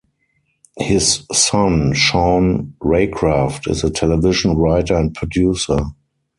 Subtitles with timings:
[0.79, 5.77] His son Sean Reycraft is a television writer and producer.